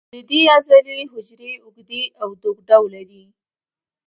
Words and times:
د 0.13 0.15
دې 0.29 0.41
عضلې 0.55 0.99
حجرې 1.11 1.51
اوږدې 1.63 2.03
او 2.21 2.29
دوک 2.41 2.57
ډوله 2.69 3.01
دي. 3.09 3.23